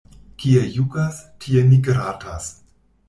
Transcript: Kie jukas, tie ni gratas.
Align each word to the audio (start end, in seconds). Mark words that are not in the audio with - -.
Kie 0.43 0.61
jukas, 0.77 1.19
tie 1.43 1.63
ni 1.69 1.79
gratas. 1.89 2.49